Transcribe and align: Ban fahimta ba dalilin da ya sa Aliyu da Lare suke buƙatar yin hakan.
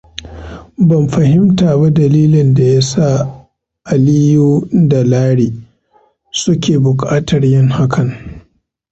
Ban 0.87 1.03
fahimta 1.13 1.67
ba 1.79 1.89
dalilin 1.91 2.53
da 2.53 2.63
ya 2.63 2.81
sa 2.81 3.07
Aliyu 3.83 4.69
da 4.71 5.03
Lare 5.03 5.53
suke 6.31 6.77
buƙatar 6.79 7.45
yin 7.45 7.69
hakan. 7.69 8.15